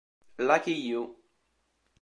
Lucky 0.39 0.73
You 0.89 1.21